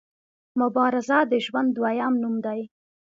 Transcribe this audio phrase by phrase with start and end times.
[0.59, 2.61] مبارزه د ژوند دویم نوم دی.